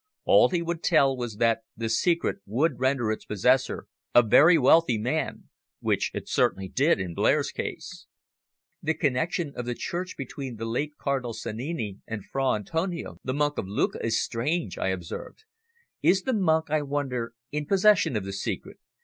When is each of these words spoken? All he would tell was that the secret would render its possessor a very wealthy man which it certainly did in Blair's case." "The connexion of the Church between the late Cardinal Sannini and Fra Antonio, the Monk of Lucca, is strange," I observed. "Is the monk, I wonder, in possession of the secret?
All 0.25 0.49
he 0.49 0.63
would 0.63 0.81
tell 0.81 1.15
was 1.15 1.35
that 1.35 1.59
the 1.77 1.87
secret 1.87 2.39
would 2.47 2.79
render 2.79 3.11
its 3.11 3.23
possessor 3.23 3.85
a 4.15 4.23
very 4.23 4.57
wealthy 4.57 4.97
man 4.97 5.49
which 5.79 6.09
it 6.15 6.27
certainly 6.27 6.67
did 6.67 6.99
in 6.99 7.13
Blair's 7.13 7.51
case." 7.51 8.07
"The 8.81 8.95
connexion 8.95 9.53
of 9.55 9.65
the 9.65 9.75
Church 9.75 10.17
between 10.17 10.55
the 10.55 10.65
late 10.65 10.97
Cardinal 10.97 11.33
Sannini 11.33 11.99
and 12.07 12.25
Fra 12.25 12.55
Antonio, 12.55 13.17
the 13.23 13.35
Monk 13.35 13.59
of 13.59 13.67
Lucca, 13.67 14.03
is 14.03 14.19
strange," 14.19 14.75
I 14.75 14.87
observed. 14.87 15.43
"Is 16.01 16.23
the 16.23 16.33
monk, 16.33 16.71
I 16.71 16.81
wonder, 16.81 17.33
in 17.51 17.67
possession 17.67 18.15
of 18.15 18.23
the 18.25 18.33
secret? 18.33 18.77